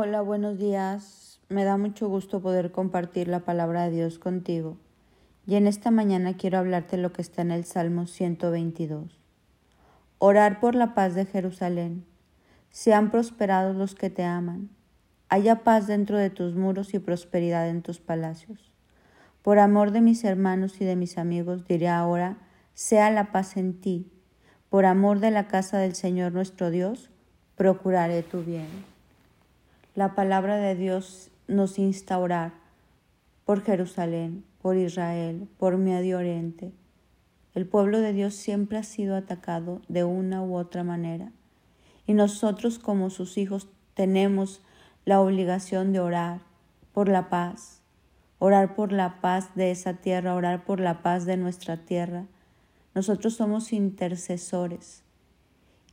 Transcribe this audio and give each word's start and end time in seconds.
Hola, 0.00 0.20
buenos 0.20 0.58
días. 0.58 1.40
Me 1.48 1.64
da 1.64 1.76
mucho 1.76 2.06
gusto 2.06 2.40
poder 2.40 2.70
compartir 2.70 3.26
la 3.26 3.40
palabra 3.40 3.82
de 3.82 3.96
Dios 3.96 4.20
contigo. 4.20 4.76
Y 5.44 5.56
en 5.56 5.66
esta 5.66 5.90
mañana 5.90 6.36
quiero 6.36 6.58
hablarte 6.58 6.96
lo 6.98 7.12
que 7.12 7.20
está 7.20 7.42
en 7.42 7.50
el 7.50 7.64
Salmo 7.64 8.06
122. 8.06 9.18
Orar 10.18 10.60
por 10.60 10.76
la 10.76 10.94
paz 10.94 11.16
de 11.16 11.26
Jerusalén. 11.26 12.04
Sean 12.70 13.10
prosperados 13.10 13.74
los 13.74 13.96
que 13.96 14.08
te 14.08 14.22
aman. 14.22 14.70
Haya 15.30 15.64
paz 15.64 15.88
dentro 15.88 16.16
de 16.16 16.30
tus 16.30 16.54
muros 16.54 16.94
y 16.94 17.00
prosperidad 17.00 17.68
en 17.68 17.82
tus 17.82 17.98
palacios. 17.98 18.72
Por 19.42 19.58
amor 19.58 19.90
de 19.90 20.00
mis 20.00 20.22
hermanos 20.22 20.80
y 20.80 20.84
de 20.84 20.94
mis 20.94 21.18
amigos 21.18 21.66
diré 21.66 21.88
ahora, 21.88 22.38
sea 22.72 23.10
la 23.10 23.32
paz 23.32 23.56
en 23.56 23.80
ti. 23.80 24.12
Por 24.70 24.86
amor 24.86 25.18
de 25.18 25.32
la 25.32 25.48
casa 25.48 25.76
del 25.78 25.96
Señor 25.96 26.30
nuestro 26.30 26.70
Dios, 26.70 27.10
procuraré 27.56 28.22
tu 28.22 28.44
bien. 28.44 28.87
La 29.98 30.14
palabra 30.14 30.58
de 30.58 30.76
Dios 30.76 31.32
nos 31.48 31.76
insta 31.76 32.20
por 33.44 33.62
Jerusalén, 33.64 34.44
por 34.62 34.76
Israel, 34.76 35.48
por 35.58 35.76
Medio 35.76 36.18
Oriente. 36.18 36.70
El 37.52 37.66
pueblo 37.66 37.98
de 37.98 38.12
Dios 38.12 38.34
siempre 38.34 38.78
ha 38.78 38.84
sido 38.84 39.16
atacado 39.16 39.82
de 39.88 40.04
una 40.04 40.40
u 40.40 40.54
otra 40.54 40.84
manera 40.84 41.32
y 42.06 42.14
nosotros 42.14 42.78
como 42.78 43.10
sus 43.10 43.36
hijos 43.38 43.66
tenemos 43.94 44.62
la 45.04 45.20
obligación 45.20 45.92
de 45.92 45.98
orar 45.98 46.42
por 46.92 47.08
la 47.08 47.28
paz, 47.28 47.80
orar 48.38 48.76
por 48.76 48.92
la 48.92 49.20
paz 49.20 49.52
de 49.56 49.72
esa 49.72 49.94
tierra, 49.94 50.36
orar 50.36 50.64
por 50.64 50.78
la 50.78 51.02
paz 51.02 51.26
de 51.26 51.36
nuestra 51.36 51.76
tierra. 51.76 52.26
Nosotros 52.94 53.34
somos 53.34 53.72
intercesores 53.72 55.02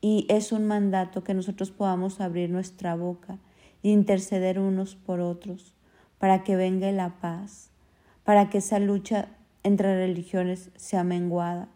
y 0.00 0.26
es 0.28 0.50
un 0.50 0.66
mandato 0.66 1.22
que 1.22 1.34
nosotros 1.34 1.70
podamos 1.70 2.20
abrir 2.20 2.50
nuestra 2.50 2.96
boca 2.96 3.38
y 3.82 3.90
interceder 3.90 4.58
unos 4.58 4.94
por 4.96 5.20
otros, 5.20 5.74
para 6.18 6.44
que 6.44 6.56
venga 6.56 6.90
la 6.92 7.20
paz, 7.20 7.70
para 8.24 8.48
que 8.48 8.58
esa 8.58 8.78
lucha 8.78 9.28
entre 9.62 9.96
religiones 9.96 10.70
sea 10.76 11.04
menguada, 11.04 11.68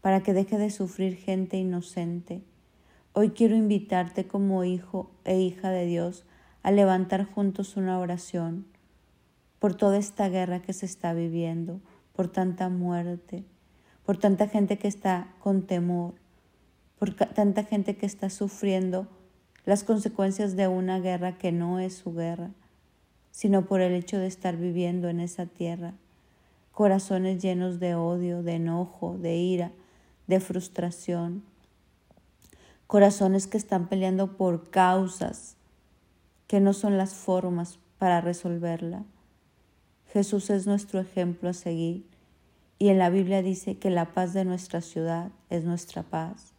para 0.00 0.22
que 0.22 0.32
deje 0.32 0.58
de 0.58 0.70
sufrir 0.70 1.16
gente 1.16 1.56
inocente. 1.56 2.42
Hoy 3.12 3.30
quiero 3.30 3.56
invitarte 3.56 4.26
como 4.26 4.64
hijo 4.64 5.10
e 5.24 5.40
hija 5.40 5.70
de 5.70 5.86
Dios 5.86 6.24
a 6.62 6.70
levantar 6.70 7.24
juntos 7.24 7.76
una 7.76 7.98
oración 7.98 8.66
por 9.58 9.74
toda 9.74 9.98
esta 9.98 10.28
guerra 10.28 10.62
que 10.62 10.72
se 10.72 10.86
está 10.86 11.12
viviendo, 11.12 11.80
por 12.14 12.28
tanta 12.28 12.68
muerte, 12.68 13.44
por 14.04 14.18
tanta 14.18 14.48
gente 14.48 14.78
que 14.78 14.88
está 14.88 15.34
con 15.40 15.62
temor, 15.62 16.14
por 16.98 17.14
tanta 17.14 17.64
gente 17.64 17.96
que 17.96 18.06
está 18.06 18.30
sufriendo 18.30 19.08
las 19.68 19.84
consecuencias 19.84 20.56
de 20.56 20.66
una 20.66 20.98
guerra 20.98 21.36
que 21.36 21.52
no 21.52 21.78
es 21.78 21.92
su 21.92 22.14
guerra, 22.14 22.52
sino 23.30 23.66
por 23.66 23.82
el 23.82 23.92
hecho 23.92 24.16
de 24.16 24.26
estar 24.26 24.56
viviendo 24.56 25.10
en 25.10 25.20
esa 25.20 25.44
tierra. 25.44 25.92
Corazones 26.72 27.42
llenos 27.42 27.78
de 27.78 27.94
odio, 27.94 28.42
de 28.42 28.54
enojo, 28.54 29.18
de 29.18 29.36
ira, 29.36 29.72
de 30.26 30.40
frustración. 30.40 31.42
Corazones 32.86 33.46
que 33.46 33.58
están 33.58 33.88
peleando 33.88 34.38
por 34.38 34.70
causas 34.70 35.56
que 36.46 36.60
no 36.60 36.72
son 36.72 36.96
las 36.96 37.12
formas 37.12 37.78
para 37.98 38.22
resolverla. 38.22 39.04
Jesús 40.14 40.48
es 40.48 40.66
nuestro 40.66 40.98
ejemplo 40.98 41.50
a 41.50 41.52
seguir 41.52 42.06
y 42.78 42.88
en 42.88 42.96
la 42.96 43.10
Biblia 43.10 43.42
dice 43.42 43.76
que 43.76 43.90
la 43.90 44.14
paz 44.14 44.32
de 44.32 44.46
nuestra 44.46 44.80
ciudad 44.80 45.30
es 45.50 45.64
nuestra 45.64 46.04
paz. 46.04 46.54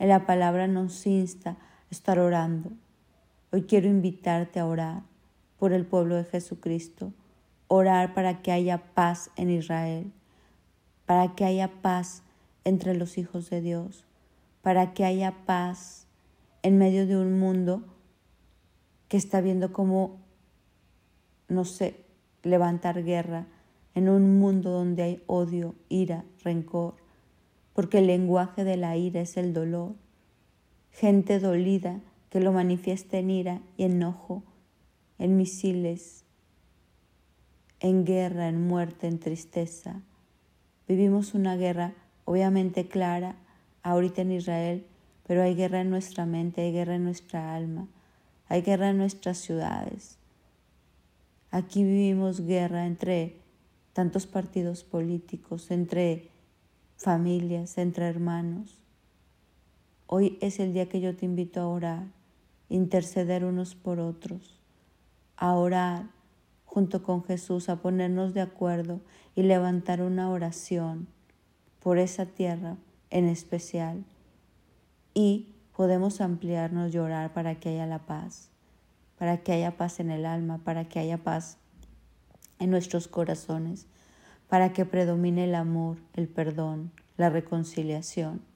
En 0.00 0.08
la 0.08 0.26
palabra 0.26 0.66
nos 0.66 1.06
insta 1.06 1.56
estar 1.90 2.20
orando. 2.20 2.70
Hoy 3.50 3.62
quiero 3.62 3.88
invitarte 3.88 4.60
a 4.60 4.66
orar 4.66 5.02
por 5.58 5.72
el 5.72 5.84
pueblo 5.84 6.14
de 6.14 6.24
Jesucristo, 6.24 7.12
orar 7.66 8.14
para 8.14 8.42
que 8.42 8.52
haya 8.52 8.78
paz 8.94 9.30
en 9.36 9.50
Israel, 9.50 10.12
para 11.04 11.34
que 11.34 11.44
haya 11.44 11.68
paz 11.82 12.22
entre 12.64 12.94
los 12.94 13.18
hijos 13.18 13.50
de 13.50 13.60
Dios, 13.60 14.04
para 14.62 14.94
que 14.94 15.04
haya 15.04 15.44
paz 15.46 16.06
en 16.62 16.78
medio 16.78 17.06
de 17.06 17.16
un 17.16 17.40
mundo 17.40 17.82
que 19.08 19.16
está 19.16 19.40
viendo 19.40 19.72
cómo, 19.72 20.20
no 21.48 21.64
sé, 21.64 22.04
levantar 22.44 23.02
guerra, 23.02 23.46
en 23.96 24.08
un 24.08 24.38
mundo 24.38 24.70
donde 24.70 25.02
hay 25.02 25.22
odio, 25.26 25.74
ira, 25.88 26.24
rencor, 26.44 26.94
porque 27.74 27.98
el 27.98 28.06
lenguaje 28.06 28.62
de 28.62 28.76
la 28.76 28.96
ira 28.96 29.20
es 29.20 29.36
el 29.36 29.52
dolor 29.52 29.94
gente 30.92 31.40
dolida 31.40 32.00
que 32.30 32.40
lo 32.40 32.52
manifiesta 32.52 33.18
en 33.18 33.30
ira 33.30 33.60
y 33.76 33.84
enojo, 33.84 34.42
en 35.18 35.36
misiles, 35.36 36.24
en 37.80 38.04
guerra, 38.04 38.48
en 38.48 38.66
muerte, 38.66 39.06
en 39.06 39.18
tristeza. 39.18 40.02
Vivimos 40.86 41.34
una 41.34 41.56
guerra 41.56 41.94
obviamente 42.24 42.86
clara 42.86 43.36
ahorita 43.82 44.22
en 44.22 44.32
Israel, 44.32 44.86
pero 45.26 45.42
hay 45.42 45.54
guerra 45.54 45.80
en 45.80 45.90
nuestra 45.90 46.26
mente, 46.26 46.60
hay 46.62 46.72
guerra 46.72 46.96
en 46.96 47.04
nuestra 47.04 47.54
alma, 47.54 47.88
hay 48.48 48.62
guerra 48.62 48.90
en 48.90 48.98
nuestras 48.98 49.38
ciudades. 49.38 50.18
Aquí 51.50 51.82
vivimos 51.82 52.40
guerra 52.40 52.86
entre 52.86 53.36
tantos 53.92 54.26
partidos 54.26 54.84
políticos, 54.84 55.70
entre 55.70 56.28
familias, 56.96 57.78
entre 57.78 58.06
hermanos. 58.06 58.78
Hoy 60.12 60.38
es 60.40 60.58
el 60.58 60.72
día 60.72 60.88
que 60.88 61.00
yo 61.00 61.14
te 61.14 61.24
invito 61.24 61.60
a 61.60 61.68
orar, 61.68 62.02
interceder 62.68 63.44
unos 63.44 63.76
por 63.76 64.00
otros, 64.00 64.58
a 65.36 65.54
orar 65.54 66.06
junto 66.64 67.04
con 67.04 67.22
Jesús, 67.22 67.68
a 67.68 67.76
ponernos 67.76 68.34
de 68.34 68.40
acuerdo 68.40 69.00
y 69.36 69.44
levantar 69.44 70.02
una 70.02 70.28
oración 70.28 71.06
por 71.78 71.98
esa 71.98 72.26
tierra 72.26 72.76
en 73.10 73.28
especial. 73.28 74.04
Y 75.14 75.54
podemos 75.76 76.20
ampliarnos 76.20 76.92
y 76.92 76.98
orar 76.98 77.32
para 77.32 77.60
que 77.60 77.68
haya 77.68 77.86
la 77.86 78.00
paz, 78.00 78.50
para 79.16 79.36
que 79.36 79.52
haya 79.52 79.76
paz 79.76 80.00
en 80.00 80.10
el 80.10 80.26
alma, 80.26 80.58
para 80.58 80.88
que 80.88 80.98
haya 80.98 81.18
paz 81.18 81.56
en 82.58 82.70
nuestros 82.70 83.06
corazones, 83.06 83.86
para 84.48 84.72
que 84.72 84.84
predomine 84.84 85.44
el 85.44 85.54
amor, 85.54 85.98
el 86.14 86.26
perdón, 86.26 86.90
la 87.16 87.30
reconciliación 87.30 88.49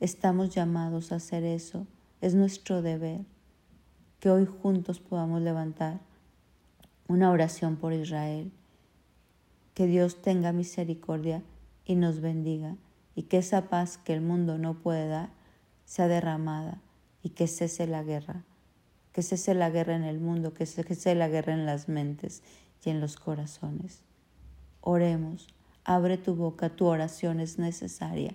Estamos 0.00 0.48
llamados 0.48 1.12
a 1.12 1.16
hacer 1.16 1.44
eso. 1.44 1.86
Es 2.22 2.34
nuestro 2.34 2.80
deber 2.80 3.20
que 4.18 4.30
hoy 4.30 4.46
juntos 4.46 4.98
podamos 4.98 5.42
levantar 5.42 6.00
una 7.06 7.30
oración 7.30 7.76
por 7.76 7.92
Israel. 7.92 8.50
Que 9.74 9.86
Dios 9.86 10.22
tenga 10.22 10.52
misericordia 10.52 11.42
y 11.84 11.96
nos 11.96 12.22
bendiga 12.22 12.76
y 13.14 13.24
que 13.24 13.36
esa 13.36 13.68
paz 13.68 13.98
que 13.98 14.14
el 14.14 14.22
mundo 14.22 14.56
no 14.56 14.78
puede 14.78 15.06
dar 15.06 15.28
sea 15.84 16.08
derramada 16.08 16.80
y 17.22 17.30
que 17.30 17.46
cese 17.46 17.86
la 17.86 18.02
guerra, 18.02 18.44
que 19.12 19.22
cese 19.22 19.52
la 19.52 19.68
guerra 19.68 19.96
en 19.96 20.04
el 20.04 20.18
mundo, 20.18 20.54
que 20.54 20.64
cese 20.64 21.14
la 21.14 21.28
guerra 21.28 21.52
en 21.52 21.66
las 21.66 21.90
mentes 21.90 22.42
y 22.82 22.88
en 22.88 23.00
los 23.00 23.16
corazones. 23.16 24.00
Oremos, 24.80 25.48
abre 25.84 26.16
tu 26.16 26.36
boca, 26.36 26.70
tu 26.70 26.86
oración 26.86 27.38
es 27.40 27.58
necesaria 27.58 28.34